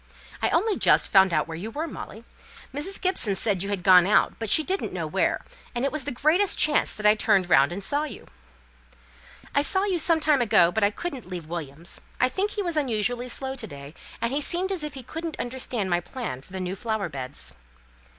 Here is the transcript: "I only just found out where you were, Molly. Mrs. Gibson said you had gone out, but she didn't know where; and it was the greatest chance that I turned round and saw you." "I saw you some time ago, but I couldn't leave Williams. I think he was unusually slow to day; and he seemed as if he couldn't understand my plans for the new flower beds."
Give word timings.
"I 0.41 0.49
only 0.49 0.79
just 0.79 1.09
found 1.11 1.31
out 1.31 1.47
where 1.47 1.55
you 1.55 1.69
were, 1.69 1.85
Molly. 1.85 2.23
Mrs. 2.73 2.99
Gibson 2.99 3.35
said 3.35 3.61
you 3.61 3.69
had 3.69 3.83
gone 3.83 4.07
out, 4.07 4.33
but 4.39 4.49
she 4.49 4.63
didn't 4.63 4.93
know 4.93 5.05
where; 5.05 5.45
and 5.75 5.85
it 5.85 5.91
was 5.91 6.05
the 6.05 6.11
greatest 6.11 6.57
chance 6.57 6.91
that 6.91 7.05
I 7.05 7.13
turned 7.13 7.51
round 7.51 7.71
and 7.71 7.83
saw 7.83 8.01
you." 8.05 8.25
"I 9.53 9.61
saw 9.61 9.83
you 9.83 9.99
some 9.99 10.19
time 10.19 10.41
ago, 10.41 10.71
but 10.71 10.83
I 10.83 10.89
couldn't 10.89 11.29
leave 11.29 11.45
Williams. 11.45 12.01
I 12.19 12.29
think 12.29 12.49
he 12.49 12.63
was 12.63 12.75
unusually 12.77 13.29
slow 13.29 13.53
to 13.53 13.67
day; 13.67 13.93
and 14.21 14.33
he 14.33 14.41
seemed 14.41 14.71
as 14.71 14.83
if 14.83 14.95
he 14.95 15.03
couldn't 15.03 15.39
understand 15.39 15.91
my 15.91 15.99
plans 15.99 16.47
for 16.47 16.51
the 16.53 16.59
new 16.59 16.75
flower 16.75 17.07
beds." 17.07 17.53